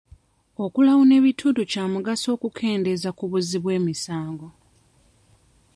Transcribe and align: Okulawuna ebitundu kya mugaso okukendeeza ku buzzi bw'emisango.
Okulawuna 0.65 1.13
ebitundu 1.19 1.61
kya 1.71 1.83
mugaso 1.93 2.27
okukendeeza 2.35 3.09
ku 3.17 3.23
buzzi 3.31 3.57
bw'emisango. 3.63 4.47